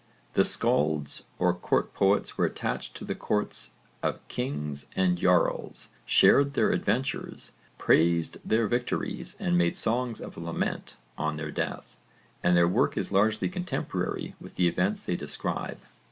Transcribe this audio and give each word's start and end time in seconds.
The 0.33 0.41
skalds 0.43 1.25
or 1.37 1.53
court 1.53 1.93
poets 1.93 2.35
were 2.35 2.45
attached 2.47 2.95
to 2.95 3.05
the 3.05 3.13
courts 3.13 3.73
of 4.01 4.27
kings 4.29 4.87
and 4.95 5.15
jarls, 5.15 5.89
shared 6.07 6.55
their 6.55 6.71
adventures, 6.71 7.51
praised 7.77 8.37
their 8.43 8.65
victories, 8.65 9.35
and 9.39 9.55
made 9.59 9.77
songs 9.77 10.19
of 10.19 10.37
lament 10.37 10.97
on 11.19 11.37
their 11.37 11.51
death, 11.51 11.97
and 12.43 12.57
their 12.57 12.67
work 12.67 12.97
is 12.97 13.11
largely 13.11 13.47
contemporary 13.47 14.33
with 14.41 14.55
the 14.55 14.67
events 14.67 15.03
they 15.03 15.15
describe. 15.15 15.77